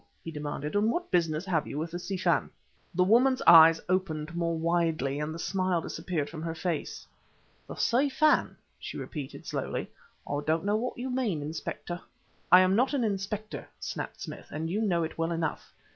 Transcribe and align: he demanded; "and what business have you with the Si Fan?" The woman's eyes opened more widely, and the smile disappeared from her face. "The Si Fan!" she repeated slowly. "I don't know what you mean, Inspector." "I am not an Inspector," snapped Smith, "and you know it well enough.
he 0.23 0.31
demanded; 0.31 0.73
"and 0.73 0.89
what 0.91 1.11
business 1.11 1.45
have 1.45 1.67
you 1.67 1.77
with 1.77 1.91
the 1.91 1.99
Si 1.99 2.17
Fan?" 2.17 2.49
The 2.95 3.03
woman's 3.03 3.43
eyes 3.43 3.79
opened 3.87 4.35
more 4.35 4.57
widely, 4.57 5.19
and 5.19 5.31
the 5.31 5.37
smile 5.37 5.79
disappeared 5.79 6.27
from 6.27 6.41
her 6.41 6.55
face. 6.55 7.05
"The 7.67 7.75
Si 7.75 8.09
Fan!" 8.09 8.57
she 8.79 8.97
repeated 8.97 9.45
slowly. 9.45 9.91
"I 10.27 10.39
don't 10.43 10.65
know 10.65 10.75
what 10.75 10.97
you 10.97 11.11
mean, 11.11 11.43
Inspector." 11.43 12.01
"I 12.51 12.61
am 12.61 12.75
not 12.75 12.95
an 12.95 13.03
Inspector," 13.03 13.63
snapped 13.79 14.19
Smith, 14.19 14.47
"and 14.49 14.71
you 14.71 14.81
know 14.81 15.03
it 15.03 15.19
well 15.19 15.31
enough. 15.31 15.71